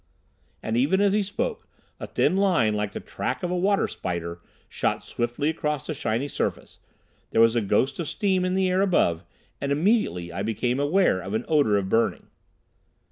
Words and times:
And, 0.63 0.75
even 0.77 0.99
as 0.99 1.13
he 1.13 1.21
spoke, 1.21 1.67
a 1.99 2.07
thin 2.07 2.35
line 2.35 2.73
like 2.73 2.93
the 2.93 2.99
track 2.99 3.43
of 3.43 3.51
a 3.51 3.55
water 3.55 3.87
spider, 3.87 4.41
shot 4.67 5.03
swiftly 5.03 5.47
across 5.49 5.85
the 5.85 5.93
shiny 5.93 6.27
surface; 6.27 6.79
there 7.29 7.39
was 7.39 7.55
a 7.55 7.61
ghost 7.61 7.99
of 7.99 8.07
steam 8.07 8.43
in 8.43 8.55
the 8.55 8.67
air 8.67 8.81
above; 8.81 9.23
and 9.61 9.71
immediately 9.71 10.31
I 10.31 10.41
became 10.41 10.79
aware 10.79 11.21
of 11.21 11.35
an 11.35 11.45
odour 11.47 11.77
of 11.77 11.87
burning. 11.89 12.29